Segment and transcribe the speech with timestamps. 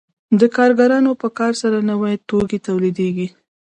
[0.39, 3.27] د کارګرانو په کار سره نوي توکي تولیدېږي